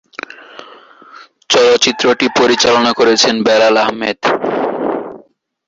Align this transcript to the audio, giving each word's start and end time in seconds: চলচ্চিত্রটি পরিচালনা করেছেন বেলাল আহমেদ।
চলচ্চিত্রটি 1.49 2.25
পরিচালনা 2.39 2.91
করেছেন 2.99 3.35
বেলাল 3.47 3.75
আহমেদ। 3.83 4.19